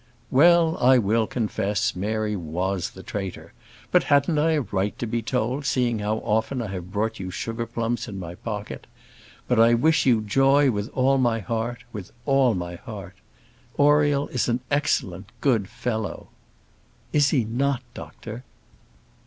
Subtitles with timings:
[0.31, 3.53] "Well, I will confess, Mary was the traitor.
[3.91, 7.29] But hadn't I a right to be told, seeing how often I have brought you
[7.29, 8.87] sugar plums in my pocket?
[9.47, 13.13] But I wish you joy with all my heart, with all my heart.
[13.77, 16.29] Oriel is an excellent, good fellow."
[17.13, 18.43] "Is he not, doctor?"